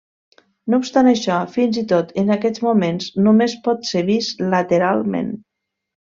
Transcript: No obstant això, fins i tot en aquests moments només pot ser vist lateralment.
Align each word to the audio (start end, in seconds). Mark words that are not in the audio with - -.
No 0.73 0.77
obstant 0.83 1.09
això, 1.11 1.35
fins 1.57 1.77
i 1.83 1.83
tot 1.91 2.13
en 2.23 2.35
aquests 2.37 2.63
moments 2.69 3.09
només 3.29 3.55
pot 3.67 3.85
ser 3.93 4.03
vist 4.11 4.41
lateralment. 4.55 5.29